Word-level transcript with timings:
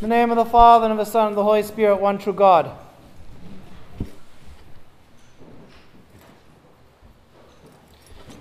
In 0.00 0.08
the 0.08 0.16
name 0.16 0.30
of 0.30 0.38
the 0.38 0.46
Father, 0.46 0.86
and 0.86 0.92
of 0.92 0.96
the 0.98 1.04
Son, 1.04 1.26
and 1.26 1.32
of 1.32 1.36
the 1.36 1.42
Holy 1.42 1.62
Spirit, 1.62 2.00
one 2.00 2.16
true 2.16 2.32
God. 2.32 2.70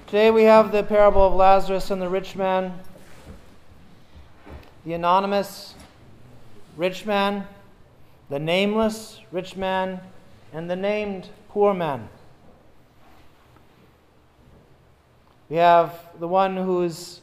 Today 0.07 0.31
we 0.31 0.43
have 0.43 0.71
the 0.71 0.83
parable 0.83 1.27
of 1.27 1.33
Lazarus 1.33 1.91
and 1.91 2.01
the 2.01 2.07
rich 2.07 2.37
man, 2.37 2.79
the 4.85 4.93
anonymous 4.93 5.73
rich 6.77 7.05
man, 7.05 7.45
the 8.29 8.39
nameless 8.39 9.19
rich 9.29 9.57
man, 9.57 9.99
and 10.53 10.69
the 10.69 10.77
named 10.77 11.27
poor 11.49 11.73
man. 11.73 12.07
We 15.49 15.57
have 15.57 15.99
the 16.21 16.27
one 16.29 16.55
whose 16.55 17.19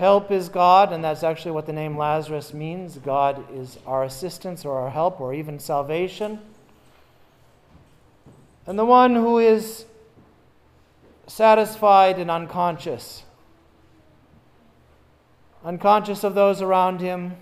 help 0.00 0.30
is 0.30 0.48
God, 0.48 0.94
and 0.94 1.04
that's 1.04 1.22
actually 1.22 1.50
what 1.50 1.66
the 1.66 1.74
name 1.74 1.94
Lazarus 1.94 2.54
means. 2.54 2.96
God 2.96 3.44
is 3.54 3.78
our 3.86 4.02
assistance 4.02 4.64
or 4.64 4.78
our 4.80 4.88
help 4.88 5.20
or 5.20 5.34
even 5.34 5.58
salvation. 5.58 6.40
And 8.66 8.78
the 8.78 8.86
one 8.86 9.14
who 9.14 9.38
is 9.38 9.84
satisfied 11.26 12.18
and 12.18 12.30
unconscious, 12.30 13.24
unconscious 15.62 16.24
of 16.24 16.34
those 16.34 16.62
around 16.62 17.02
him. 17.02 17.36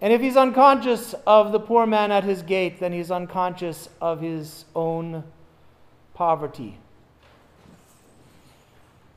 And 0.00 0.14
if 0.14 0.22
he's 0.22 0.36
unconscious 0.36 1.14
of 1.26 1.52
the 1.52 1.60
poor 1.60 1.86
man 1.86 2.10
at 2.10 2.24
his 2.24 2.40
gate, 2.40 2.80
then 2.80 2.92
he's 2.92 3.10
unconscious 3.10 3.90
of 4.00 4.22
his 4.22 4.64
own 4.74 5.24
poverty. 6.14 6.78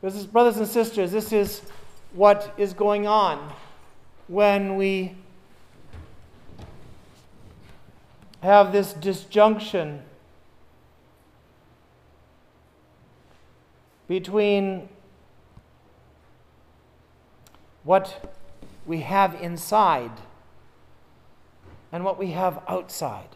Because, 0.08 0.26
brothers 0.26 0.56
and 0.56 0.66
sisters, 0.66 1.12
this 1.12 1.34
is 1.34 1.62
what 2.14 2.54
is 2.58 2.72
going 2.72 3.08
on 3.08 3.52
when 4.30 4.78
we 4.78 5.18
have 8.42 8.72
this 8.72 8.94
disjunction 8.94 10.02
between 14.08 14.88
what 17.84 18.34
we 18.86 19.02
have 19.02 19.36
inside 19.42 20.12
and 21.92 22.06
what 22.06 22.18
we 22.18 22.32
have 22.32 22.62
outside. 22.70 23.36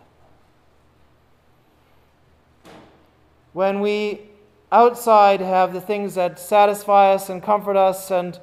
When 3.52 3.82
we 3.82 4.31
outside 4.72 5.42
have 5.42 5.74
the 5.74 5.82
things 5.82 6.16
that 6.16 6.40
satisfy 6.40 7.14
us 7.14 7.30
and 7.30 7.44
comfort 7.44 7.76
us 7.76 8.10
and 8.10 8.40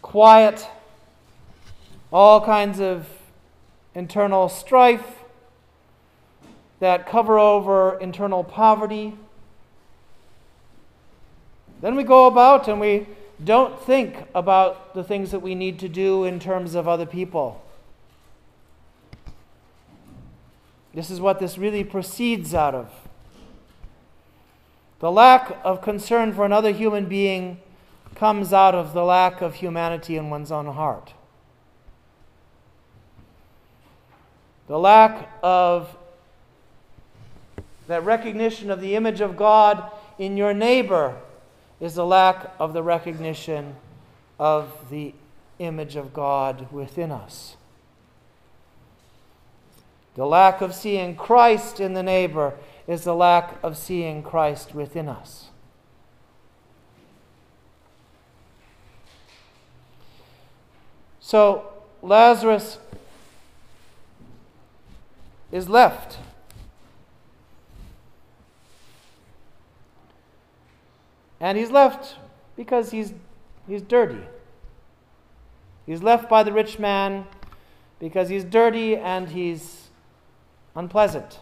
quiet 0.00 0.66
all 2.12 2.40
kinds 2.44 2.80
of 2.80 3.06
internal 3.94 4.48
strife 4.48 5.18
that 6.80 7.06
cover 7.06 7.38
over 7.38 7.98
internal 7.98 8.42
poverty 8.42 9.14
then 11.82 11.96
we 11.96 12.04
go 12.04 12.28
about 12.28 12.68
and 12.68 12.80
we 12.80 13.08
don't 13.44 13.78
think 13.82 14.16
about 14.34 14.94
the 14.94 15.02
things 15.02 15.32
that 15.32 15.40
we 15.40 15.56
need 15.56 15.80
to 15.80 15.88
do 15.88 16.24
in 16.24 16.38
terms 16.38 16.76
of 16.76 16.86
other 16.86 17.06
people. 17.06 17.60
This 20.94 21.10
is 21.10 21.20
what 21.20 21.40
this 21.40 21.58
really 21.58 21.82
proceeds 21.82 22.54
out 22.54 22.74
of. 22.74 22.88
The 25.02 25.10
lack 25.10 25.58
of 25.64 25.82
concern 25.82 26.32
for 26.32 26.44
another 26.44 26.70
human 26.70 27.06
being 27.06 27.60
comes 28.14 28.52
out 28.52 28.76
of 28.76 28.92
the 28.92 29.02
lack 29.02 29.42
of 29.42 29.56
humanity 29.56 30.16
in 30.16 30.30
one's 30.30 30.52
own 30.52 30.66
heart. 30.66 31.12
The 34.68 34.78
lack 34.78 35.28
of 35.42 35.96
that 37.88 38.04
recognition 38.04 38.70
of 38.70 38.80
the 38.80 38.94
image 38.94 39.20
of 39.20 39.36
God 39.36 39.90
in 40.20 40.36
your 40.36 40.54
neighbor 40.54 41.16
is 41.80 41.96
the 41.96 42.06
lack 42.06 42.52
of 42.60 42.72
the 42.72 42.84
recognition 42.84 43.74
of 44.38 44.88
the 44.88 45.14
image 45.58 45.96
of 45.96 46.14
God 46.14 46.70
within 46.70 47.10
us. 47.10 47.56
The 50.14 50.26
lack 50.26 50.60
of 50.60 50.76
seeing 50.76 51.16
Christ 51.16 51.80
in 51.80 51.94
the 51.94 52.04
neighbor 52.04 52.54
is 52.86 53.04
the 53.04 53.14
lack 53.14 53.58
of 53.62 53.76
seeing 53.76 54.22
Christ 54.22 54.74
within 54.74 55.08
us. 55.08 55.48
So 61.20 61.72
Lazarus 62.02 62.78
is 65.50 65.68
left 65.68 66.18
And 71.42 71.58
he's 71.58 71.72
left 71.72 72.14
because 72.54 72.92
he's, 72.92 73.12
he's 73.66 73.82
dirty. 73.82 74.22
He's 75.84 76.00
left 76.00 76.30
by 76.30 76.44
the 76.44 76.52
rich 76.52 76.78
man 76.78 77.26
because 77.98 78.28
he's 78.28 78.44
dirty 78.44 78.96
and 78.96 79.28
he's 79.28 79.88
unpleasant. 80.76 81.40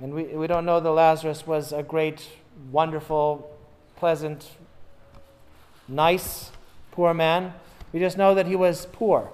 And 0.00 0.12
we, 0.12 0.24
we 0.24 0.46
don't 0.46 0.66
know 0.66 0.80
that 0.80 0.90
Lazarus 0.90 1.46
was 1.46 1.72
a 1.72 1.82
great, 1.82 2.28
wonderful, 2.70 3.50
pleasant, 3.96 4.50
nice, 5.88 6.50
poor 6.90 7.14
man. 7.14 7.54
We 7.92 8.00
just 8.00 8.18
know 8.18 8.34
that 8.34 8.46
he 8.46 8.56
was 8.56 8.86
poor. 8.92 9.30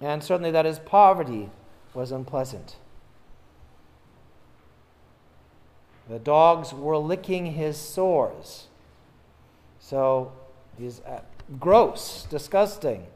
And 0.00 0.24
certainly 0.24 0.50
that 0.50 0.64
his 0.64 0.78
poverty 0.78 1.50
was 1.92 2.10
unpleasant. 2.10 2.76
The 6.08 6.18
dogs 6.18 6.72
were 6.72 6.96
licking 6.96 7.46
his 7.46 7.76
sores. 7.76 8.66
So 9.78 10.32
he's 10.78 11.00
uh, 11.00 11.20
gross, 11.58 12.26
disgusting. 12.30 13.06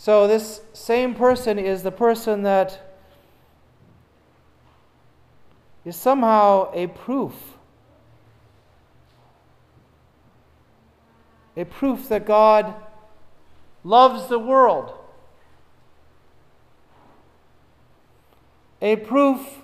So, 0.00 0.28
this 0.28 0.60
same 0.72 1.14
person 1.14 1.58
is 1.58 1.82
the 1.82 1.90
person 1.90 2.44
that 2.44 2.80
is 5.84 5.96
somehow 5.96 6.70
a 6.72 6.86
proof. 6.86 7.34
A 11.56 11.64
proof 11.64 12.08
that 12.08 12.24
God 12.24 12.74
loves 13.82 14.28
the 14.28 14.38
world. 14.38 14.94
a 18.80 18.96
proof 18.96 19.62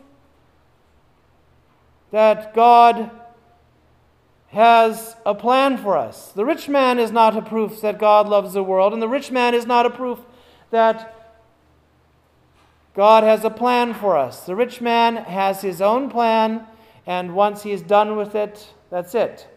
that 2.11 2.55
God 2.55 3.11
has 4.55 5.17
a 5.27 5.35
plan 5.35 5.77
for 5.77 5.99
us. 5.99 6.31
The 6.31 6.45
rich 6.45 6.69
man 6.69 6.99
is 7.01 7.11
not 7.11 7.37
a 7.37 7.43
proof 7.43 7.81
that 7.81 7.99
God 7.99 8.29
loves 8.29 8.55
the 8.55 8.63
world, 8.63 8.93
and 8.93 9.03
the 9.03 9.09
rich 9.09 9.31
man 9.31 9.53
is 9.53 9.67
not 9.67 9.85
a 9.85 9.91
proof 9.91 10.21
that 10.71 11.11
God 12.95 13.25
has 13.25 13.45
a 13.45 13.51
plan 13.51 13.93
for 13.93 14.17
us. 14.17 14.47
The 14.47 14.55
rich 14.55 14.81
man 14.81 15.17
has 15.17 15.63
his 15.63 15.83
own 15.83 16.09
plan, 16.09 16.67
and 17.05 17.35
once 17.35 17.65
he's 17.65 17.83
done 17.83 18.17
with 18.17 18.37
it, 18.37 18.73
that's 18.91 19.15
it. 19.15 19.49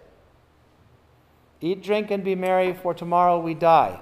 Eat, 1.62 1.84
drink, 1.84 2.10
and 2.10 2.24
be 2.24 2.34
merry, 2.34 2.74
for 2.74 2.94
tomorrow 2.96 3.40
we 3.40 3.54
die. 3.54 4.00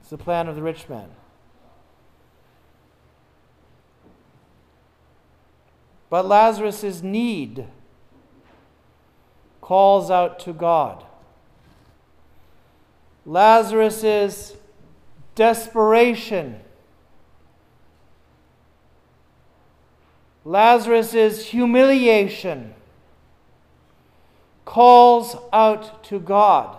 It's 0.00 0.08
the 0.08 0.16
plan 0.16 0.48
of 0.48 0.56
the 0.56 0.62
rich 0.62 0.88
man. 0.88 1.10
But 6.08 6.24
Lazarus' 6.26 7.02
need 7.02 7.66
calls 9.66 10.12
out 10.12 10.38
to 10.38 10.52
God. 10.52 11.04
Lazarus' 13.24 14.54
desperation, 15.34 16.60
Lazarus' 20.44 21.46
humiliation 21.46 22.74
calls 24.64 25.34
out 25.52 26.04
to 26.04 26.20
God. 26.20 26.76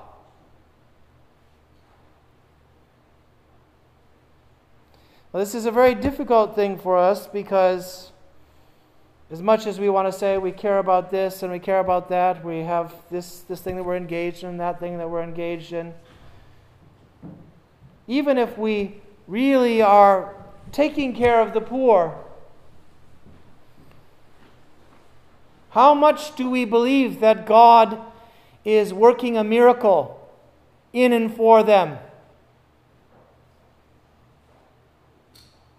Well, 5.34 5.44
this 5.44 5.54
is 5.54 5.66
a 5.66 5.72
very 5.72 5.94
difficult 5.94 6.56
thing 6.56 6.78
for 6.78 6.98
us 6.98 7.28
because 7.28 8.14
as 9.30 9.42
much 9.42 9.68
as 9.68 9.80
we 9.80 9.90
want 9.90 10.12
to 10.12 10.18
say 10.18 10.38
we 10.38 10.52
care 10.52 10.80
about 10.80 11.12
this 11.12 11.44
and 11.44 11.52
we 11.52 11.60
care 11.60 11.80
about 11.80 12.10
that, 12.10 12.44
we 12.46 12.60
have 12.60 12.94
this, 13.12 13.42
this 13.42 13.60
thing 13.60 13.76
that 13.76 13.84
we're 13.84 13.98
engaged 13.98 14.44
in, 14.44 14.58
that 14.58 14.80
thing 14.80 14.98
that 14.98 15.10
we're 15.10 15.24
engaged 15.24 15.74
in. 15.74 15.94
Even 18.08 18.38
if 18.38 18.58
we 18.58 19.02
really 19.28 19.82
are 19.82 20.34
taking 20.72 21.14
care 21.14 21.42
of 21.42 21.54
the 21.54 21.60
poor, 21.60 22.16
How 25.78 25.94
much 25.94 26.36
do 26.36 26.50
we 26.50 26.66
believe 26.66 27.20
that 27.20 27.46
God 27.46 28.02
is 28.66 28.96
working 28.96 29.38
a 29.38 29.44
miracle 29.44 30.20
in 30.92 31.14
and 31.14 31.32
for 31.32 31.62
them? 31.62 32.00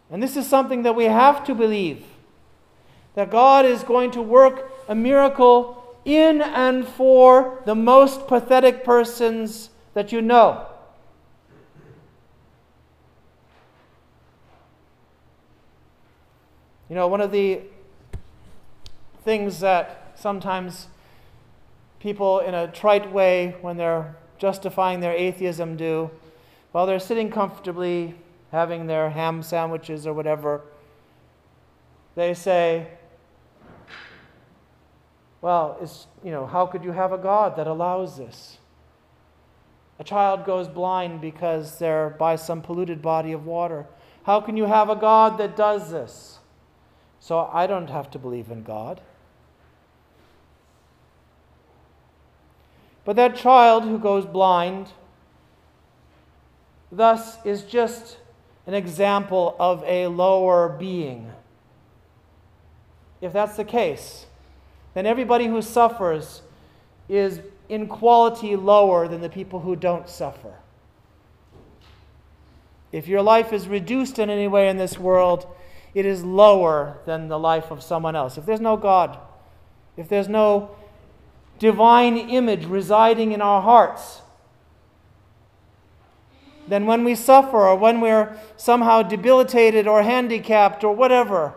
And 0.08 0.22
this 0.22 0.36
is 0.36 0.46
something 0.46 0.84
that 0.84 0.94
we 0.94 1.06
have 1.06 1.42
to 1.46 1.54
believe 1.54 2.04
that 3.18 3.30
God 3.30 3.66
is 3.66 3.82
going 3.82 4.12
to 4.12 4.22
work 4.22 4.70
a 4.88 4.94
miracle 4.94 5.98
in 6.04 6.40
and 6.40 6.86
for 6.86 7.60
the 7.66 7.74
most 7.74 8.28
pathetic 8.28 8.84
persons 8.84 9.70
that 9.94 10.12
you 10.12 10.22
know. 10.22 10.64
You 16.88 16.94
know, 16.94 17.08
one 17.08 17.20
of 17.20 17.32
the 17.32 17.62
things 19.24 19.58
that 19.58 20.12
sometimes 20.14 20.86
people, 21.98 22.38
in 22.38 22.54
a 22.54 22.68
trite 22.68 23.12
way, 23.12 23.56
when 23.62 23.76
they're 23.76 24.14
justifying 24.38 25.00
their 25.00 25.12
atheism, 25.12 25.76
do, 25.76 26.08
while 26.70 26.86
they're 26.86 27.00
sitting 27.00 27.32
comfortably 27.32 28.14
having 28.52 28.86
their 28.86 29.10
ham 29.10 29.42
sandwiches 29.42 30.06
or 30.06 30.12
whatever, 30.12 30.60
they 32.14 32.32
say, 32.32 32.86
well, 35.40 35.78
you 36.24 36.30
know, 36.30 36.46
how 36.46 36.66
could 36.66 36.82
you 36.84 36.92
have 36.92 37.12
a 37.12 37.18
God 37.18 37.56
that 37.56 37.66
allows 37.66 38.16
this? 38.16 38.58
A 39.98 40.04
child 40.04 40.44
goes 40.44 40.68
blind 40.68 41.20
because 41.20 41.78
they're 41.78 42.10
by 42.10 42.36
some 42.36 42.62
polluted 42.62 43.02
body 43.02 43.32
of 43.32 43.46
water. 43.46 43.86
How 44.24 44.40
can 44.40 44.56
you 44.56 44.64
have 44.64 44.88
a 44.88 44.96
God 44.96 45.38
that 45.38 45.56
does 45.56 45.90
this? 45.90 46.38
So 47.20 47.50
I 47.52 47.66
don't 47.66 47.90
have 47.90 48.10
to 48.12 48.18
believe 48.18 48.50
in 48.50 48.62
God. 48.62 49.00
But 53.04 53.16
that 53.16 53.36
child 53.36 53.84
who 53.84 53.98
goes 53.98 54.26
blind, 54.26 54.88
thus, 56.92 57.44
is 57.44 57.62
just 57.62 58.18
an 58.66 58.74
example 58.74 59.56
of 59.58 59.82
a 59.84 60.08
lower 60.08 60.68
being. 60.68 61.32
If 63.20 63.32
that's 63.32 63.56
the 63.56 63.64
case, 63.64 64.26
then 64.98 65.06
everybody 65.06 65.46
who 65.46 65.62
suffers 65.62 66.42
is 67.08 67.40
in 67.68 67.86
quality 67.86 68.56
lower 68.56 69.06
than 69.06 69.20
the 69.20 69.28
people 69.28 69.60
who 69.60 69.76
don't 69.76 70.08
suffer. 70.08 70.52
If 72.90 73.06
your 73.06 73.22
life 73.22 73.52
is 73.52 73.68
reduced 73.68 74.18
in 74.18 74.28
any 74.28 74.48
way 74.48 74.68
in 74.68 74.76
this 74.76 74.98
world, 74.98 75.46
it 75.94 76.04
is 76.04 76.24
lower 76.24 76.98
than 77.06 77.28
the 77.28 77.38
life 77.38 77.70
of 77.70 77.80
someone 77.80 78.16
else. 78.16 78.38
If 78.38 78.44
there's 78.44 78.60
no 78.60 78.76
God, 78.76 79.16
if 79.96 80.08
there's 80.08 80.26
no 80.26 80.74
divine 81.60 82.16
image 82.16 82.64
residing 82.64 83.30
in 83.30 83.40
our 83.40 83.62
hearts, 83.62 84.22
then 86.66 86.86
when 86.86 87.04
we 87.04 87.14
suffer 87.14 87.68
or 87.68 87.76
when 87.76 88.00
we're 88.00 88.36
somehow 88.56 89.02
debilitated 89.02 89.86
or 89.86 90.02
handicapped 90.02 90.82
or 90.82 90.92
whatever, 90.92 91.54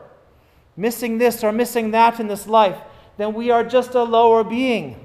missing 0.77 1.17
this 1.17 1.43
or 1.43 1.51
missing 1.51 1.89
that 1.89 2.19
in 2.19 2.27
this 2.27 2.45
life, 2.45 2.77
then 3.17 3.33
we 3.33 3.51
are 3.51 3.63
just 3.63 3.93
a 3.95 4.03
lower 4.03 4.43
being. 4.43 4.95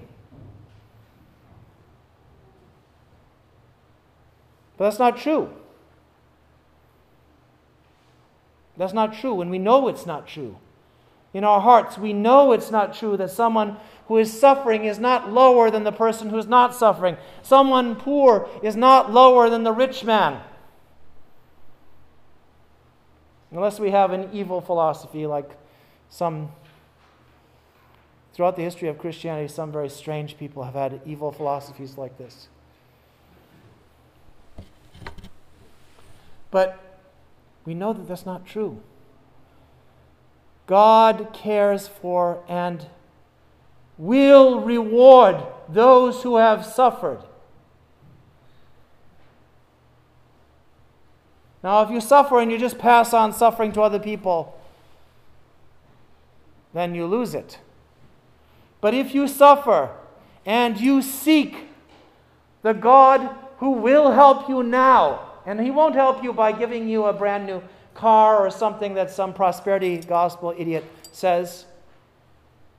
But 4.77 4.85
that's 4.85 4.99
not 4.99 5.17
true. 5.17 5.51
That's 8.77 8.93
not 8.93 9.15
true, 9.15 9.41
and 9.41 9.51
we 9.51 9.59
know 9.59 9.89
it's 9.89 10.07
not 10.07 10.27
true. 10.27 10.59
In 11.33 11.45
our 11.45 11.61
hearts, 11.61 11.99
we 11.99 12.13
know 12.13 12.53
it's 12.53 12.71
not 12.71 12.95
true 12.95 13.17
that 13.17 13.31
someone 13.31 13.77
who 14.09 14.17
is 14.19 14.39
suffering 14.39 14.85
is 14.85 14.99
not 14.99 15.33
lower 15.33 15.71
than 15.71 15.85
the 15.85 15.93
person 15.93 16.31
who 16.31 16.39
is 16.39 16.47
not 16.47 16.75
suffering. 16.75 17.17
Someone 17.43 17.97
poor 17.97 18.49
is 18.63 18.77
not 18.77 19.13
lower 19.13 19.51
than 19.51 19.63
the 19.63 19.73
rich 19.73 20.05
man. 20.05 20.41
Unless 23.51 23.81
we 23.81 23.91
have 23.91 24.13
an 24.13 24.29
evil 24.33 24.61
philosophy 24.61 25.27
like 25.27 25.51
some, 26.09 26.51
throughout 28.37 28.55
the 28.55 28.63
history 28.63 28.87
of 28.87 28.99
Christianity, 28.99 29.49
some 29.49 29.73
very 29.73 29.89
strange 29.89 30.37
people 30.37 30.65
have 30.65 30.75
had 30.75 31.01
evil 31.07 31.33
philosophies 31.33 31.97
like 31.97 32.19
this. 32.19 32.49
But 36.51 36.79
we 37.65 37.73
know 37.73 37.95
that 37.95 38.07
that's 38.07 38.27
not 38.27 38.45
true. 38.45 38.83
God 40.67 41.31
cares 41.33 41.89
for 41.89 42.43
and 42.47 42.85
will 43.97 44.61
reward 44.61 45.43
those 45.67 46.23
who 46.23 46.37
have 46.37 46.67
suffered. 46.67 47.21
Now, 51.63 51.81
if 51.81 51.91
you 51.91 52.03
suffer 52.03 52.39
and 52.39 52.53
you 52.53 52.59
just 52.59 52.77
pass 52.77 53.15
on 53.15 53.33
suffering 53.33 53.73
to 53.73 53.81
other 53.81 53.99
people, 53.99 54.61
then 56.75 56.95
you 56.95 57.07
lose 57.07 57.35
it. 57.35 57.61
But 58.81 58.95
if 58.95 59.15
you 59.15 59.27
suffer 59.29 59.91
and 60.45 60.81
you 60.81 61.03
seek 61.03 61.69
the 62.63 62.73
God 62.73 63.35
who 63.59 63.71
will 63.73 64.13
help 64.13 64.49
you 64.49 64.63
now, 64.63 65.33
and 65.47 65.61
He 65.61 65.71
won't 65.71 65.95
help 65.95 66.23
you 66.23 66.33
by 66.33 66.53
giving 66.53 66.89
you 66.89 67.05
a 67.07 67.13
brand 67.13 67.47
new 67.47 67.63
car 67.95 68.45
or 68.45 68.51
something 68.51 68.95
that 68.95 69.11
some 69.11 69.33
prosperity 69.33 69.97
gospel 69.99 70.55
idiot 70.57 70.85
says. 71.13 71.65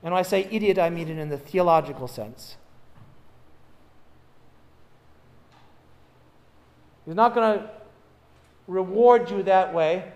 And 0.03 0.13
when 0.13 0.19
I 0.19 0.23
say 0.23 0.47
idiot, 0.51 0.77
I 0.77 0.89
mean 0.89 1.09
it 1.09 1.17
in 1.17 1.29
the 1.29 1.37
theological 1.37 2.07
sense. 2.07 2.57
He's 7.05 7.15
not 7.15 7.33
going 7.33 7.59
to 7.59 7.69
reward 8.67 9.31
you 9.31 9.43
that 9.43 9.73
way. 9.73 10.11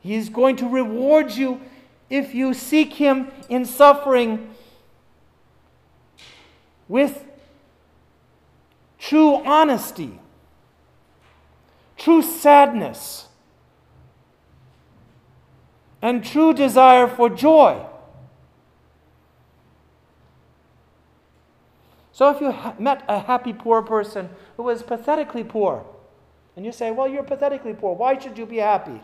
He's 0.00 0.28
going 0.28 0.56
to 0.56 0.68
reward 0.68 1.32
you 1.32 1.60
if 2.08 2.34
you 2.34 2.54
seek 2.54 2.94
Him 2.94 3.30
in 3.48 3.64
suffering 3.64 4.54
with 6.88 7.24
true 8.98 9.36
honesty, 9.44 10.18
true 11.96 12.22
sadness, 12.22 13.28
and 16.02 16.24
true 16.24 16.54
desire 16.54 17.06
for 17.06 17.28
joy. 17.28 17.84
So 22.12 22.30
if 22.30 22.40
you 22.40 22.50
ha- 22.50 22.74
met 22.78 23.02
a 23.08 23.18
happy 23.20 23.52
poor 23.52 23.82
person 23.82 24.30
who 24.56 24.64
was 24.64 24.82
pathetically 24.82 25.44
poor, 25.44 25.84
and 26.56 26.66
you 26.66 26.72
say, 26.72 26.90
Well, 26.90 27.08
you're 27.08 27.22
pathetically 27.22 27.74
poor, 27.74 27.94
why 27.94 28.18
should 28.18 28.36
you 28.36 28.46
be 28.46 28.58
happy? 28.58 29.00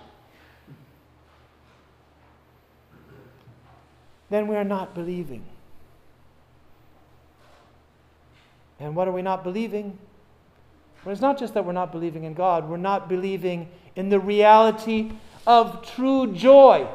Then 4.30 4.48
we 4.48 4.56
are 4.56 4.64
not 4.64 4.94
believing. 4.94 5.44
And 8.78 8.94
what 8.94 9.08
are 9.08 9.12
we 9.12 9.22
not 9.22 9.44
believing? 9.44 9.98
Well, 11.04 11.12
it's 11.12 11.22
not 11.22 11.38
just 11.38 11.54
that 11.54 11.64
we're 11.64 11.72
not 11.72 11.92
believing 11.92 12.24
in 12.24 12.34
God, 12.34 12.68
we're 12.68 12.76
not 12.76 13.08
believing 13.08 13.68
in 13.94 14.08
the 14.08 14.20
reality 14.20 15.12
of 15.46 15.86
true 15.94 16.32
joy. 16.32 16.88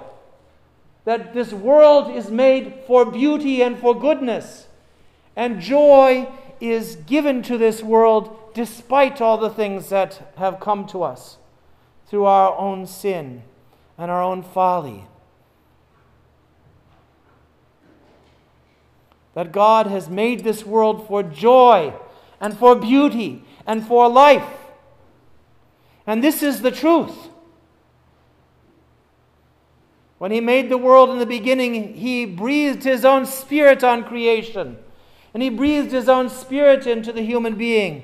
That 1.05 1.33
this 1.33 1.51
world 1.53 2.15
is 2.15 2.29
made 2.29 2.81
for 2.85 3.05
beauty 3.05 3.61
and 3.63 3.79
for 3.79 3.97
goodness. 3.97 4.67
And 5.35 5.61
joy 5.61 6.29
is 6.59 6.97
given 6.97 7.41
to 7.43 7.57
this 7.57 7.81
world 7.81 8.37
despite 8.53 9.21
all 9.21 9.37
the 9.37 9.49
things 9.49 9.89
that 9.89 10.33
have 10.37 10.59
come 10.59 10.85
to 10.87 11.03
us 11.03 11.37
through 12.07 12.25
our 12.25 12.55
own 12.57 12.85
sin 12.85 13.41
and 13.97 14.11
our 14.11 14.21
own 14.21 14.43
folly. 14.43 15.05
That 19.33 19.51
God 19.51 19.87
has 19.87 20.09
made 20.09 20.43
this 20.43 20.65
world 20.65 21.07
for 21.07 21.23
joy 21.23 21.93
and 22.39 22.57
for 22.57 22.75
beauty 22.75 23.43
and 23.65 23.85
for 23.85 24.09
life. 24.09 24.47
And 26.05 26.23
this 26.23 26.43
is 26.43 26.61
the 26.61 26.71
truth. 26.71 27.29
When 30.17 30.31
He 30.31 30.41
made 30.41 30.69
the 30.69 30.77
world 30.77 31.09
in 31.09 31.19
the 31.19 31.25
beginning, 31.25 31.95
He 31.95 32.25
breathed 32.25 32.83
His 32.83 33.05
own 33.05 33.25
Spirit 33.25 33.83
on 33.83 34.03
creation. 34.03 34.77
And 35.33 35.41
He 35.41 35.49
breathed 35.49 35.91
His 35.91 36.09
own 36.09 36.29
Spirit 36.29 36.85
into 36.85 37.11
the 37.11 37.23
human 37.23 37.55
being 37.55 38.03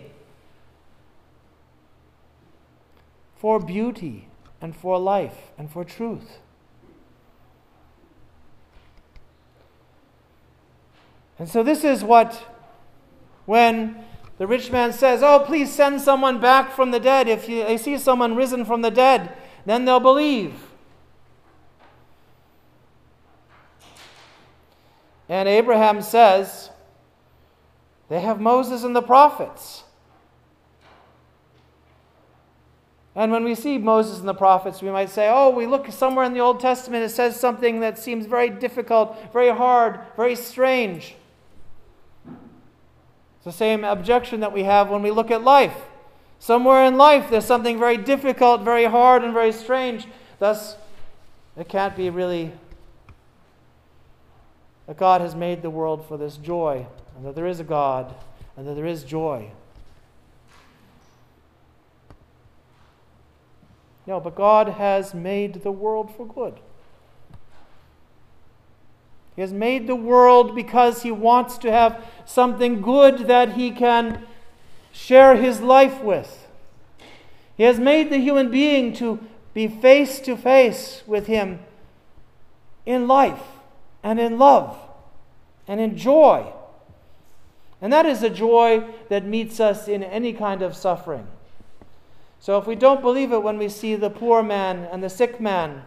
for 3.36 3.60
beauty 3.60 4.28
and 4.60 4.76
for 4.76 4.98
life 4.98 5.52
and 5.58 5.70
for 5.70 5.84
truth. 5.84 6.40
And 11.40 11.48
so, 11.48 11.64
this 11.64 11.84
is 11.84 12.04
what, 12.04 12.44
when 13.46 14.04
the 14.38 14.48
rich 14.48 14.72
man 14.72 14.94
says, 14.94 15.22
Oh, 15.24 15.44
please 15.46 15.72
send 15.72 16.02
someone 16.02 16.40
back 16.40 16.72
from 16.72 16.92
the 16.92 17.00
dead. 17.00 17.28
If 17.28 17.48
you, 17.48 17.64
they 17.64 17.78
see 17.78 17.98
someone 17.98 18.36
risen 18.36 18.66
from 18.66 18.82
the 18.82 18.92
dead, 18.92 19.34
then 19.66 19.86
they'll 19.86 20.00
believe. 20.00 20.54
And 25.30 25.48
Abraham 25.48 26.02
says, 26.02 26.70
They 28.10 28.22
have 28.22 28.40
Moses 28.40 28.84
and 28.84 28.96
the 28.96 29.02
prophets. 29.02 29.84
And 33.18 33.32
when 33.32 33.44
we 33.44 33.56
see 33.56 33.80
Moses 33.80 34.20
and 34.20 34.28
the 34.28 34.36
prophets, 34.36 34.84
we 34.84 34.92
might 34.92 35.10
say, 35.10 35.28
oh, 35.28 35.50
we 35.50 35.66
look 35.66 35.92
somewhere 35.92 36.24
in 36.24 36.36
the 36.36 36.40
Old 36.40 36.60
Testament, 36.60 37.04
it 37.04 37.10
says 37.10 37.40
something 37.40 37.80
that 37.80 37.98
seems 37.98 38.28
very 38.28 38.52
difficult, 38.52 39.18
very 39.34 39.50
hard, 39.50 40.00
very 40.16 40.36
strange. 40.36 41.16
The 43.48 43.54
same 43.54 43.86
objection 43.86 44.42
that 44.42 44.52
we 44.52 44.64
have 44.64 44.90
when 44.90 45.02
we 45.02 45.10
look 45.10 45.32
at 45.32 45.42
life. 45.42 45.74
Somewhere 46.38 46.84
in 46.84 46.98
life, 46.98 47.30
there's 47.30 47.46
something 47.46 47.80
very 47.80 47.96
difficult, 47.96 48.64
very 48.64 48.84
hard, 48.84 49.24
and 49.24 49.32
very 49.32 49.54
strange. 49.54 50.06
Thus, 50.38 50.76
it 51.56 51.70
can't 51.70 51.96
be 51.96 52.10
really 52.10 52.52
that 54.86 54.98
God 54.98 55.22
has 55.22 55.34
made 55.34 55.62
the 55.62 55.70
world 55.70 56.06
for 56.06 56.18
this 56.18 56.36
joy, 56.36 56.86
and 57.16 57.26
that 57.26 57.36
there 57.36 57.48
is 57.48 57.62
a 57.62 57.64
God, 57.64 58.14
and 58.58 58.68
that 58.68 58.74
there 58.74 58.86
is 58.86 59.06
joy. 59.06 59.50
No, 64.06 64.20
but 64.20 64.36
God 64.36 64.68
has 64.68 65.14
made 65.14 65.64
the 65.64 65.72
world 65.72 66.14
for 66.14 66.28
good. 66.28 66.60
He 69.38 69.42
has 69.42 69.54
made 69.54 69.86
the 69.86 69.96
world 69.96 70.56
because 70.56 71.04
He 71.04 71.12
wants 71.12 71.60
to 71.60 71.72
have 71.72 72.04
something 72.26 72.82
good 72.82 73.28
that 73.28 73.54
He 73.54 73.70
can 73.70 74.24
share 74.92 75.36
His 75.36 75.62
life 75.62 76.02
with. 76.02 76.48
He 77.56 77.64
has 77.64 77.80
made 77.80 78.10
the 78.10 78.18
human 78.18 78.50
being 78.50 78.94
to 78.94 79.20
be 79.54 79.68
face 79.68 80.20
to 80.22 80.36
face 80.36 81.04
with 81.06 81.28
Him 81.28 81.60
in 82.84 83.08
life 83.08 83.44
and 84.02 84.20
in 84.20 84.40
love 84.40 84.76
and 85.68 85.80
in 85.80 85.96
joy. 85.96 86.52
And 87.80 87.94
that 87.94 88.08
is 88.08 88.24
a 88.24 88.32
joy 88.32 88.88
that 89.10 89.24
meets 89.24 89.60
us 89.60 89.88
in 89.88 90.04
any 90.04 90.34
kind 90.34 90.64
of 90.64 90.76
suffering. 90.76 91.28
So 92.40 92.58
if 92.58 92.66
we 92.66 92.74
don't 92.74 93.02
believe 93.02 93.32
it 93.32 93.44
when 93.44 93.60
we 93.60 93.70
see 93.70 93.94
the 93.94 94.10
poor 94.10 94.42
man 94.42 94.88
and 94.92 95.04
the 95.04 95.12
sick 95.12 95.40
man, 95.40 95.84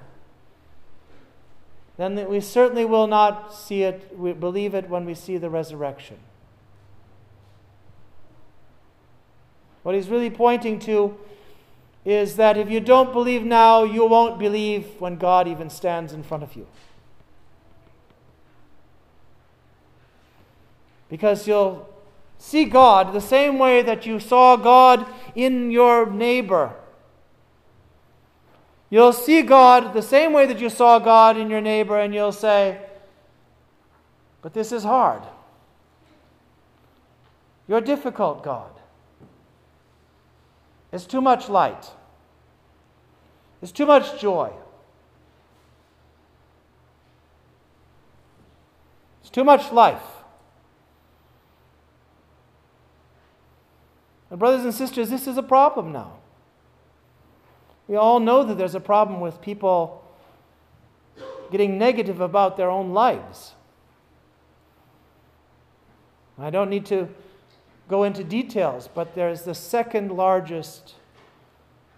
then 2.00 2.28
we 2.28 2.40
certainly 2.40 2.84
will 2.84 3.06
not 3.06 3.52
see 3.54 3.82
it, 3.82 4.16
we 4.16 4.32
believe 4.32 4.74
it 4.74 4.88
when 4.88 5.04
we 5.04 5.14
see 5.14 5.36
the 5.36 5.50
resurrection. 5.50 6.16
What 9.82 9.94
he's 9.94 10.08
really 10.08 10.30
pointing 10.30 10.78
to 10.80 11.18
is 12.04 12.36
that 12.36 12.56
if 12.56 12.70
you 12.70 12.80
don't 12.80 13.12
believe 13.12 13.44
now, 13.44 13.82
you 13.82 14.06
won't 14.06 14.38
believe 14.38 14.86
when 15.00 15.16
God 15.16 15.46
even 15.46 15.68
stands 15.68 16.12
in 16.12 16.22
front 16.22 16.42
of 16.42 16.56
you. 16.56 16.66
Because 21.08 21.46
you'll 21.46 21.88
see 22.38 22.64
God 22.64 23.12
the 23.12 23.20
same 23.20 23.58
way 23.58 23.82
that 23.82 24.06
you 24.06 24.20
saw 24.20 24.56
God 24.56 25.06
in 25.34 25.70
your 25.70 26.10
neighbor. 26.10 26.74
You'll 28.90 29.12
see 29.12 29.42
God 29.42 29.94
the 29.94 30.02
same 30.02 30.32
way 30.32 30.46
that 30.46 30.58
you 30.58 30.68
saw 30.68 30.98
God 30.98 31.36
in 31.36 31.48
your 31.48 31.60
neighbor, 31.60 31.98
and 31.98 32.12
you'll 32.12 32.32
say, 32.32 32.78
But 34.42 34.52
this 34.52 34.72
is 34.72 34.82
hard. 34.82 35.22
You're 37.68 37.80
difficult, 37.80 38.42
God. 38.42 38.72
It's 40.92 41.06
too 41.06 41.20
much 41.20 41.48
light. 41.48 41.86
It's 43.62 43.70
too 43.70 43.86
much 43.86 44.20
joy. 44.20 44.50
It's 49.20 49.30
too 49.30 49.44
much 49.44 49.70
life. 49.70 50.02
And, 54.30 54.38
brothers 54.38 54.64
and 54.64 54.74
sisters, 54.74 55.10
this 55.10 55.28
is 55.28 55.36
a 55.36 55.42
problem 55.42 55.92
now. 55.92 56.19
We 57.90 57.96
all 57.96 58.20
know 58.20 58.44
that 58.44 58.56
there's 58.56 58.76
a 58.76 58.80
problem 58.80 59.18
with 59.18 59.40
people 59.40 60.04
getting 61.50 61.76
negative 61.76 62.20
about 62.20 62.56
their 62.56 62.70
own 62.70 62.92
lives. 62.92 63.54
I 66.38 66.50
don't 66.50 66.70
need 66.70 66.86
to 66.86 67.08
go 67.88 68.04
into 68.04 68.22
details, 68.22 68.88
but 68.94 69.16
there's 69.16 69.42
the 69.42 69.56
second 69.56 70.12
largest 70.12 70.94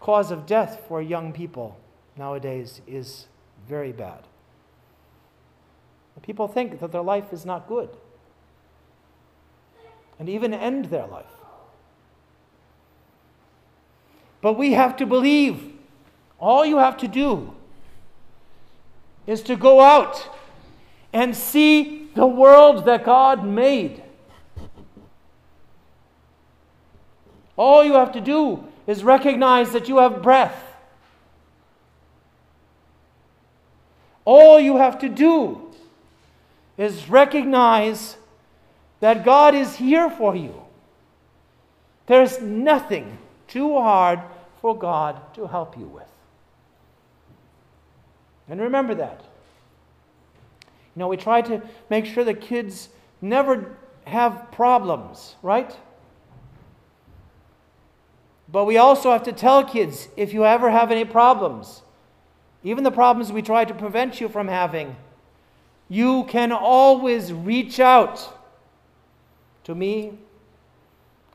cause 0.01 0.31
of 0.31 0.47
death 0.47 0.81
for 0.89 1.03
young 1.03 1.31
people 1.31 1.79
nowadays 2.17 2.81
is 2.87 3.27
very 3.69 3.93
bad. 3.93 4.21
People 6.23 6.49
think 6.49 6.81
that 6.81 6.91
their 6.91 7.03
life 7.03 7.35
is 7.35 7.45
not 7.45 7.69
good 7.69 7.91
and 10.19 10.27
even 10.27 10.55
end 10.55 10.87
their 10.87 11.07
life. 11.07 11.27
But 14.41 14.55
we 14.55 14.73
have 14.73 14.97
to 14.97 15.05
believe. 15.05 15.72
All 16.43 16.67
you 16.67 16.79
have 16.79 16.97
to 16.97 17.07
do 17.07 17.55
is 19.29 19.43
to 19.43 19.55
go 19.55 19.81
out 19.81 20.29
and 21.13 21.37
see 21.37 22.09
the 22.17 22.27
world 22.27 22.85
that 22.87 23.05
God 23.05 23.47
made. 23.47 24.03
All 27.57 27.85
you 27.85 27.93
have 27.93 28.11
to 28.13 28.21
do 28.21 28.65
is 28.89 29.05
recognize 29.05 29.71
that 29.71 29.89
you 29.89 29.99
have 29.99 30.21
breath. 30.21 30.61
All 34.25 34.59
you 34.59 34.79
have 34.79 34.99
to 34.99 35.09
do 35.09 35.73
is 36.77 37.09
recognize 37.09 38.17
that 38.99 39.25
God 39.25 39.55
is 39.55 39.77
here 39.77 40.11
for 40.11 40.35
you. 40.35 40.61
There's 42.07 42.41
nothing 42.41 43.19
too 43.47 43.79
hard 43.79 44.19
for 44.61 44.77
God 44.77 45.21
to 45.35 45.47
help 45.47 45.79
you 45.79 45.87
with. 45.87 46.12
And 48.49 48.61
remember 48.61 48.95
that. 48.97 49.21
You 50.95 51.01
know, 51.01 51.09
we 51.09 51.17
try 51.17 51.41
to 51.43 51.63
make 51.89 52.05
sure 52.05 52.25
that 52.25 52.41
kids 52.41 52.89
never 53.21 53.77
have 54.05 54.51
problems, 54.53 55.37
right? 55.43 55.75
But 58.51 58.67
we 58.67 58.77
also 58.77 59.11
have 59.11 59.23
to 59.23 59.33
tell 59.33 59.65
kids 59.65 60.09
if 60.17 60.35
you 60.35 60.45
ever 60.45 60.71
have 60.71 60.91
any 60.91 61.07
problems, 61.07 61.83
even 62.63 62.85
the 62.85 62.91
problems 62.91 63.33
we 63.33 63.41
try 63.41 63.65
to 63.65 63.73
prevent 63.73 64.21
you 64.21 64.29
from 64.29 64.49
having, 64.49 64.95
you 65.89 66.25
can 66.25 66.53
always 66.53 67.33
reach 67.33 67.81
out 67.81 68.39
to 69.65 69.75
me. 69.75 70.19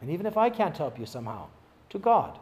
And 0.01 0.11
even 0.11 0.27
if 0.27 0.37
I 0.37 0.51
can't 0.51 0.77
help 0.77 0.99
you 0.99 1.07
somehow, 1.07 1.47
to 1.89 1.97
God. 1.97 2.37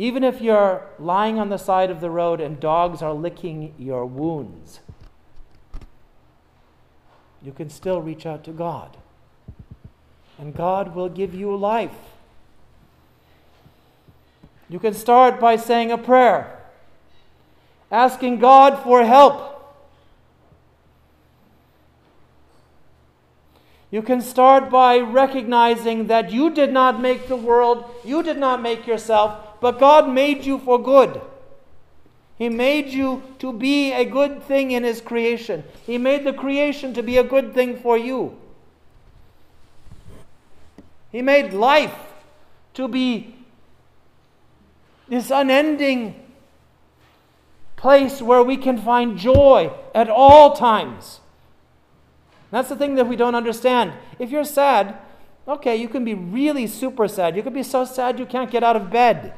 Even 0.00 0.24
if 0.24 0.40
you're 0.40 0.86
lying 0.98 1.38
on 1.38 1.50
the 1.50 1.58
side 1.58 1.90
of 1.90 2.00
the 2.00 2.08
road 2.08 2.40
and 2.40 2.58
dogs 2.58 3.02
are 3.02 3.12
licking 3.12 3.74
your 3.78 4.06
wounds, 4.06 4.80
you 7.42 7.52
can 7.52 7.68
still 7.68 8.00
reach 8.00 8.24
out 8.24 8.42
to 8.44 8.50
God. 8.50 8.96
And 10.38 10.56
God 10.56 10.94
will 10.94 11.10
give 11.10 11.34
you 11.34 11.54
life. 11.54 11.92
You 14.70 14.78
can 14.78 14.94
start 14.94 15.38
by 15.38 15.56
saying 15.56 15.92
a 15.92 15.98
prayer, 15.98 16.62
asking 17.90 18.38
God 18.38 18.82
for 18.82 19.04
help 19.04 19.50
You 23.90 24.02
can 24.02 24.20
start 24.20 24.70
by 24.70 24.98
recognizing 25.00 26.06
that 26.06 26.30
you 26.30 26.50
did 26.50 26.72
not 26.72 27.00
make 27.00 27.26
the 27.26 27.36
world, 27.36 27.90
you 28.04 28.22
did 28.22 28.38
not 28.38 28.62
make 28.62 28.86
yourself, 28.86 29.49
but 29.60 29.78
God 29.78 30.08
made 30.08 30.44
you 30.44 30.58
for 30.58 30.82
good. 30.82 31.20
He 32.38 32.48
made 32.48 32.88
you 32.88 33.22
to 33.38 33.52
be 33.52 33.92
a 33.92 34.04
good 34.04 34.42
thing 34.42 34.70
in 34.70 34.82
His 34.82 35.00
creation. 35.00 35.62
He 35.86 35.98
made 35.98 36.24
the 36.24 36.32
creation 36.32 36.94
to 36.94 37.02
be 37.02 37.18
a 37.18 37.24
good 37.24 37.52
thing 37.52 37.78
for 37.78 37.98
you. 37.98 38.36
He 41.12 41.22
made 41.22 41.52
life 41.52 41.94
to 42.74 42.88
be 42.88 43.34
this 45.08 45.30
unending 45.30 46.14
place 47.76 48.22
where 48.22 48.42
we 48.42 48.56
can 48.56 48.78
find 48.78 49.18
joy 49.18 49.72
at 49.94 50.08
all 50.08 50.54
times. 50.54 51.20
That's 52.50 52.68
the 52.68 52.76
thing 52.76 52.94
that 52.94 53.06
we 53.06 53.16
don't 53.16 53.34
understand. 53.34 53.92
If 54.18 54.30
you're 54.30 54.44
sad, 54.44 54.98
okay, 55.46 55.76
you 55.76 55.88
can 55.88 56.04
be 56.04 56.14
really 56.14 56.66
super 56.66 57.08
sad. 57.08 57.36
You 57.36 57.42
can 57.42 57.52
be 57.52 57.62
so 57.62 57.84
sad 57.84 58.18
you 58.18 58.26
can't 58.26 58.50
get 58.50 58.62
out 58.62 58.76
of 58.76 58.90
bed. 58.90 59.34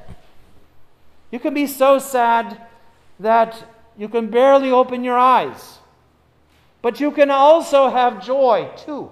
You 1.32 1.40
can 1.40 1.54
be 1.54 1.66
so 1.66 1.98
sad 1.98 2.60
that 3.18 3.64
you 3.96 4.08
can 4.08 4.28
barely 4.28 4.70
open 4.70 5.02
your 5.02 5.18
eyes. 5.18 5.78
But 6.80 7.00
you 7.00 7.10
can 7.10 7.30
also 7.30 7.88
have 7.88 8.24
joy 8.24 8.70
too. 8.76 9.10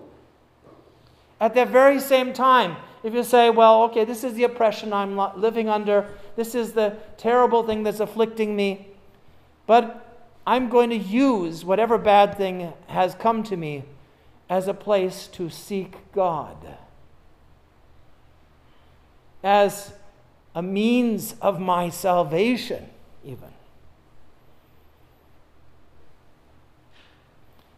At 1.41 1.55
that 1.55 1.69
very 1.69 1.99
same 1.99 2.33
time, 2.33 2.77
if 3.03 3.15
you 3.15 3.25
say, 3.25 3.49
well, 3.49 3.85
okay, 3.85 4.05
this 4.05 4.23
is 4.23 4.35
the 4.35 4.45
oppression 4.45 4.93
I'm 4.93 5.17
living 5.41 5.69
under, 5.69 6.07
this 6.37 6.55
is 6.55 6.73
the 6.73 6.97
terrible 7.17 7.63
thing 7.63 7.83
that's 7.83 8.01
afflicting 8.01 8.55
me. 8.55 8.89
But 9.67 10.07
I'm 10.47 10.69
going 10.69 10.91
to 10.91 10.97
use 10.97 11.65
whatever 11.65 11.97
bad 11.97 12.37
thing 12.37 12.73
has 12.89 13.15
come 13.15 13.43
to 13.45 13.57
me 13.57 13.85
as 14.51 14.69
a 14.69 14.75
place 14.75 15.29
to 15.29 15.49
seek 15.49 15.95
God, 16.13 16.57
as 19.43 19.93
a 20.55 20.63
means 20.63 21.35
of 21.41 21.61
my 21.61 21.89
salvation, 21.91 22.89
even. 23.25 23.49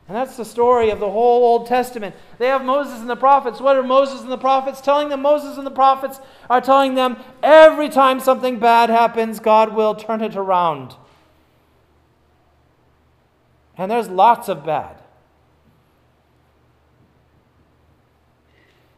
And 0.09 0.17
that's 0.17 0.37
the 0.37 0.45
story 0.45 0.91
of 0.91 1.01
the 1.01 1.11
whole 1.11 1.45
Old 1.45 1.67
Testament. 1.67 2.15
They 2.39 2.49
have 2.49 2.65
Moses 2.65 3.01
and 3.01 3.09
the 3.09 3.17
prophets. 3.17 3.61
What 3.61 3.77
are 3.77 3.83
Moses 3.83 4.21
and 4.21 4.31
the 4.31 4.37
prophets 4.37 4.81
telling 4.81 5.09
them? 5.09 5.23
Moses 5.23 5.57
and 5.57 5.67
the 5.67 5.71
prophets 5.71 6.21
are 6.51 6.61
telling 6.61 6.97
them 6.97 7.17
every 7.43 7.89
time 7.89 8.21
something 8.21 8.59
bad 8.59 8.91
happens, 8.91 9.41
God 9.41 9.75
will 9.75 9.95
turn 9.95 10.21
it 10.21 10.37
around. 10.37 10.97
And 13.79 13.91
there's 13.91 14.09
lots 14.09 14.49
of 14.49 14.67
bad. 14.67 14.97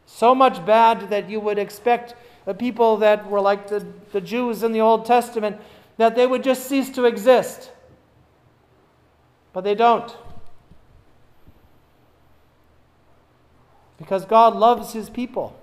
So 0.05 0.35
much 0.35 0.65
bad 0.65 1.09
that 1.11 1.29
you 1.29 1.39
would 1.39 1.57
expect 1.57 2.15
the 2.45 2.53
people 2.53 2.97
that 2.97 3.29
were 3.29 3.41
like 3.41 3.67
the, 3.67 3.85
the 4.11 4.21
Jews 4.21 4.63
in 4.63 4.71
the 4.71 4.81
Old 4.81 5.05
Testament, 5.05 5.57
that 5.97 6.15
they 6.15 6.27
would 6.27 6.43
just 6.43 6.67
cease 6.67 6.89
to 6.91 7.05
exist. 7.05 7.71
But 9.53 9.63
they 9.63 9.75
don't. 9.75 10.15
Because 13.97 14.25
God 14.25 14.55
loves 14.55 14.93
his 14.93 15.09
people, 15.09 15.59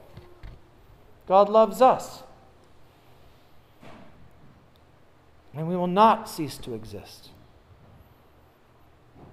God 1.26 1.48
loves 1.48 1.80
us. 1.80 2.22
And 5.54 5.68
we 5.68 5.76
will 5.76 5.86
not 5.86 6.30
cease 6.30 6.56
to 6.58 6.74
exist. 6.74 7.28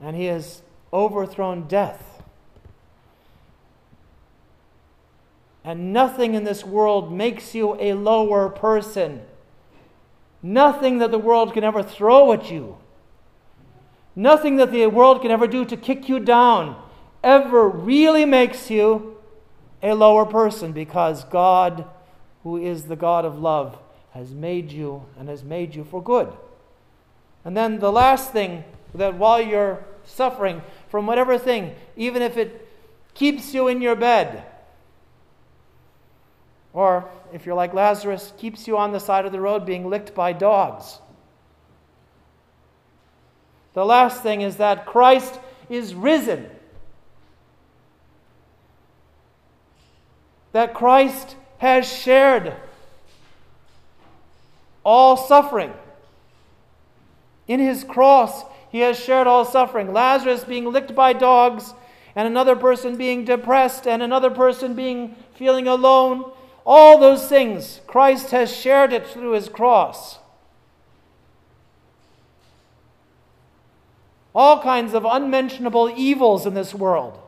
And 0.02 0.18
he 0.18 0.26
has 0.26 0.62
overthrown 0.92 1.68
death 1.68 2.19
And 5.64 5.92
nothing 5.94 6.34
in 6.34 6.44
this 6.44 6.64
world 6.64 7.12
makes 7.12 7.54
you 7.54 7.76
a 7.80 7.94
lower 7.94 8.50
person. 8.50 9.22
Nothing 10.42 11.00
that 11.00 11.12
the 11.12 11.20
world 11.20 11.54
can 11.54 11.64
ever 11.64 11.84
throw 11.84 12.32
at 12.32 12.50
you. 12.50 12.78
Nothing 14.16 14.58
that 14.58 14.72
the 14.72 14.88
world 14.88 15.22
can 15.22 15.32
ever 15.32 15.48
do 15.48 15.66
to 15.66 15.78
kick 15.78 16.10
you 16.10 16.20
down 16.20 16.82
ever 17.24 17.68
really 17.68 18.26
makes 18.26 18.70
you 18.70 19.18
a 19.84 19.94
lower 19.94 20.26
person 20.26 20.72
because 20.72 21.24
God, 21.26 21.86
who 22.44 22.58
is 22.58 22.84
the 22.84 22.96
God 22.96 23.26
of 23.26 23.40
love, 23.40 23.78
has 24.12 24.34
made 24.34 24.72
you 24.72 25.06
and 25.18 25.30
has 25.30 25.44
made 25.44 25.76
you 25.76 25.84
for 25.84 26.02
good. 26.02 26.32
And 27.46 27.56
then 27.56 27.80
the 27.80 27.92
last 27.92 28.32
thing 28.32 28.64
that 28.94 29.16
while 29.16 29.42
you're 29.42 29.84
suffering 30.04 30.62
from 30.90 31.06
whatever 31.06 31.38
thing, 31.38 31.76
even 31.96 32.22
if 32.22 32.38
it 32.38 32.68
keeps 33.14 33.54
you 33.54 33.68
in 33.68 33.82
your 33.82 33.96
bed, 33.96 34.44
or, 36.74 37.10
if 37.34 37.46
you're 37.46 37.56
like 37.56 37.74
Lazarus, 37.74 38.34
keeps 38.38 38.68
you 38.68 38.78
on 38.78 38.92
the 38.92 39.00
side 39.00 39.26
of 39.26 39.32
the 39.32 39.42
road 39.42 39.66
being 39.66 39.90
licked 39.90 40.14
by 40.14 40.34
dogs. 40.34 41.00
The 43.74 43.86
last 43.86 44.22
thing 44.24 44.42
is 44.42 44.58
that 44.58 44.86
Christ 44.86 45.40
is 45.70 45.94
risen. 45.94 46.50
That 50.52 50.74
Christ 50.74 51.36
has 51.60 51.92
shared 51.92 52.54
all 54.84 55.18
suffering. 55.18 55.74
In 57.48 57.60
his 57.60 57.84
cross, 57.84 58.44
he 58.72 58.80
has 58.80 59.00
shared 59.00 59.28
all 59.28 59.46
suffering. 59.46 59.94
Lazarus 59.94 60.44
being 60.44 60.72
licked 60.72 60.96
by 60.96 61.14
dogs, 61.14 61.74
and 62.16 62.28
another 62.28 62.56
person 62.56 62.98
being 62.98 63.26
depressed, 63.26 63.88
and 63.88 64.02
another 64.02 64.30
person 64.30 64.74
being 64.74 65.16
feeling 65.36 65.68
alone, 65.68 66.32
all 66.66 67.00
those 67.00 67.28
things, 67.28 67.82
Christ 67.88 68.32
has 68.32 68.56
shared 68.56 68.94
it 68.94 69.08
through 69.08 69.32
his 69.32 69.50
cross. 69.50 70.20
All 74.36 74.62
kinds 74.62 74.94
of 74.94 75.06
unmentionable 75.06 75.92
evils 75.96 76.46
in 76.46 76.54
this 76.54 76.74
world. 76.74 77.20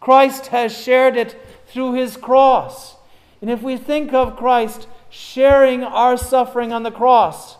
Christ 0.00 0.48
has 0.48 0.76
shared 0.76 1.16
it 1.16 1.36
through 1.66 1.94
his 1.94 2.16
cross. 2.16 2.96
And 3.40 3.50
if 3.50 3.62
we 3.62 3.76
think 3.76 4.12
of 4.12 4.36
Christ 4.36 4.86
sharing 5.10 5.82
our 5.82 6.16
suffering 6.16 6.72
on 6.72 6.82
the 6.82 6.90
cross 6.90 7.56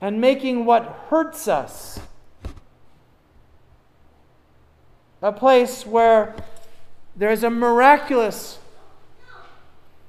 and 0.00 0.20
making 0.20 0.64
what 0.64 1.06
hurts 1.08 1.48
us 1.48 1.98
a 5.22 5.32
place 5.32 5.86
where 5.86 6.36
there 7.16 7.30
is 7.30 7.44
a 7.44 7.50
miraculous 7.50 8.58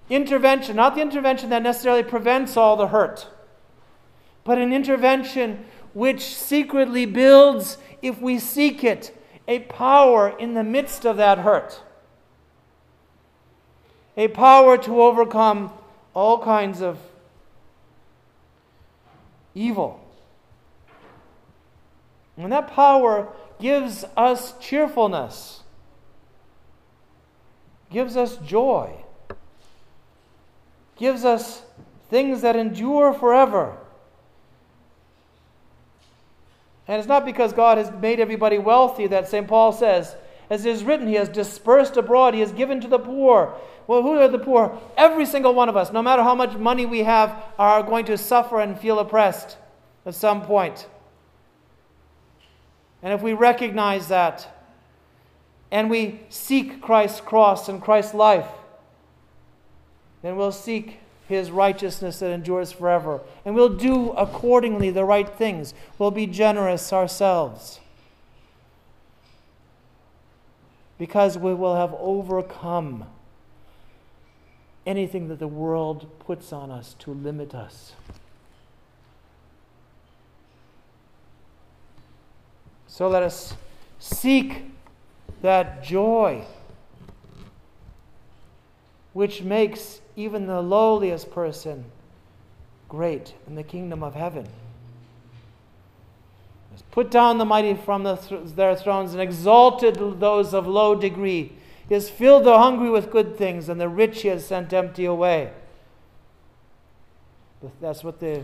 intervention, 0.10 0.76
not 0.76 0.96
the 0.96 1.02
intervention 1.02 1.50
that 1.50 1.62
necessarily 1.62 2.04
prevents 2.04 2.58
all 2.58 2.76
the 2.76 2.88
hurt, 2.88 3.28
but 4.44 4.58
an 4.58 4.74
intervention 4.74 5.66
which 5.94 6.36
secretly 6.36 7.06
builds, 7.06 7.78
if 8.02 8.20
we 8.22 8.38
seek 8.38 8.84
it, 8.84 9.16
a 9.48 9.60
power 9.60 10.30
in 10.38 10.54
the 10.54 10.64
midst 10.64 11.06
of 11.06 11.18
that 11.18 11.40
hurt. 11.40 11.82
A 14.18 14.28
power 14.30 14.78
to 14.78 15.02
overcome 15.02 15.72
all 16.14 16.44
kinds 16.44 16.82
of 16.82 16.98
evil. 19.54 20.02
And 22.38 22.52
that 22.52 22.68
power 22.72 23.30
gives 23.60 24.04
us 24.18 24.54
cheerfulness 24.60 25.62
gives 27.92 28.18
us 28.18 28.38
joy, 28.38 28.92
gives 30.98 31.24
us 31.24 31.64
things 32.10 32.42
that 32.42 32.56
endure 32.56 33.14
forever. 33.14 33.78
And 36.88 37.00
it's 37.00 37.08
not 37.08 37.26
because 37.26 37.52
God 37.54 37.78
has 37.78 37.92
made 37.92 38.20
everybody 38.20 38.58
wealthy 38.58 39.08
that 39.08 39.28
St. 39.28 39.48
Paul 39.48 39.72
says, 39.72 40.16
as 40.50 40.66
it 40.66 40.70
is 40.72 40.84
written, 40.84 41.08
He 41.08 41.16
has 41.16 41.30
dispersed 41.30 41.98
abroad, 41.98 42.34
He 42.34 42.40
has 42.42 42.52
given 42.52 42.80
to 42.82 42.88
the 42.88 43.00
poor. 43.00 43.56
Well, 43.88 44.02
who 44.02 44.20
are 44.20 44.28
the 44.28 44.40
poor? 44.40 44.80
Every 44.98 45.26
single 45.26 45.54
one 45.54 45.70
of 45.70 45.78
us, 45.78 45.92
no 45.92 46.02
matter 46.02 46.24
how 46.24 46.36
much 46.36 46.56
money 46.56 46.86
we 46.86 47.00
have, 47.00 47.44
are 47.58 47.84
going 47.84 48.06
to 48.06 48.18
suffer 48.18 48.60
and 48.60 48.80
feel 48.80 49.00
oppressed 49.00 49.58
at 50.06 50.16
some 50.16 50.42
point. 50.44 50.88
And 53.02 53.14
if 53.14 53.22
we 53.22 53.34
recognize 53.34 54.08
that, 54.08 54.55
and 55.72 55.90
we 55.90 56.22
seek 56.30 56.82
Christ's 56.82 57.22
cross 57.22 57.68
and 57.68 57.82
Christ's 57.82 58.14
life, 58.14 58.48
then 60.22 60.36
we'll 60.36 60.52
seek 60.52 61.00
his 61.28 61.52
righteousness 61.52 62.20
that 62.20 62.30
endures 62.30 62.72
forever. 62.72 63.22
And 63.44 63.56
we'll 63.56 63.76
do 63.76 64.12
accordingly 64.12 64.92
the 64.92 65.06
right 65.06 65.30
things. 65.30 65.74
We'll 65.98 66.12
be 66.12 66.28
generous 66.28 66.94
ourselves. 66.94 67.80
Because 70.98 71.38
we 71.38 71.54
will 71.54 71.76
have 71.76 71.94
overcome 72.00 73.06
anything 74.86 75.28
that 75.30 75.40
the 75.40 75.48
world 75.48 76.08
puts 76.20 76.54
on 76.54 76.70
us 76.72 76.96
to 77.00 77.12
limit 77.12 77.56
us. 77.56 77.94
So 82.88 83.10
let 83.10 83.24
us 83.24 83.56
seek 84.00 84.64
that 85.42 85.84
joy 85.84 86.46
which 89.14 89.42
makes 89.42 90.02
even 90.18 90.46
the 90.46 90.62
lowliest 90.62 91.32
person 91.32 91.86
great 92.90 93.34
in 93.48 93.56
the 93.56 93.64
kingdom 93.64 94.04
of 94.04 94.14
heaven. 94.14 94.46
Has 96.72 96.82
put 96.92 97.12
down 97.12 97.38
the 97.38 97.46
mighty 97.46 97.76
from 97.76 98.04
the 98.04 98.18
th- 98.18 98.56
their 98.56 98.76
thrones 98.76 99.14
and 99.14 99.22
exalted 99.22 100.20
those 100.20 100.54
of 100.54 100.68
low 100.68 100.96
degree. 100.96 101.54
He 101.88 101.94
has 101.94 102.10
filled 102.10 102.44
the 102.44 102.58
hungry 102.58 102.90
with 102.90 103.10
good 103.10 103.38
things, 103.38 103.70
and 103.70 103.80
the 103.80 103.88
rich 103.88 104.24
he 104.24 104.28
has 104.28 104.46
sent 104.46 104.74
empty 104.74 105.06
away. 105.06 105.52
That's 107.80 108.04
what 108.04 108.20
the 108.20 108.44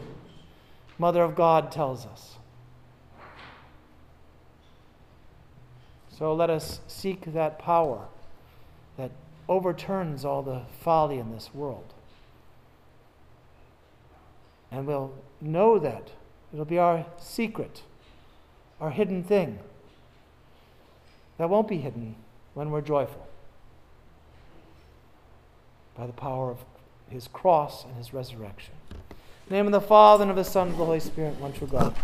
Mother 0.97 1.23
of 1.23 1.35
God 1.35 1.71
tells 1.71 2.05
us. 2.05 2.37
So 6.21 6.35
let 6.35 6.51
us 6.51 6.81
seek 6.85 7.33
that 7.33 7.57
power 7.57 8.05
that 8.95 9.09
overturns 9.49 10.23
all 10.23 10.43
the 10.43 10.61
folly 10.79 11.17
in 11.17 11.31
this 11.31 11.49
world. 11.51 11.95
And 14.71 14.85
we'll 14.85 15.15
know 15.41 15.79
that. 15.79 16.11
It'll 16.53 16.63
be 16.63 16.77
our 16.77 17.07
secret, 17.17 17.81
our 18.79 18.91
hidden 18.91 19.23
thing. 19.23 19.57
That 21.39 21.49
won't 21.49 21.67
be 21.67 21.77
hidden 21.77 22.15
when 22.53 22.69
we're 22.69 22.81
joyful. 22.81 23.27
by 25.97 26.05
the 26.05 26.13
power 26.13 26.51
of 26.51 26.59
his 27.09 27.27
cross 27.29 27.83
and 27.83 27.95
his 27.95 28.13
resurrection. 28.13 28.75
In 28.91 28.97
the 29.49 29.55
name 29.55 29.65
of 29.65 29.71
the 29.71 29.81
Father, 29.81 30.21
and 30.21 30.29
of 30.29 30.37
the 30.37 30.43
Son, 30.43 30.67
and 30.67 30.73
of 30.73 30.77
the 30.77 30.85
Holy 30.85 30.99
Spirit, 30.99 31.39
one 31.39 31.51
true 31.51 31.65
God. 31.65 31.95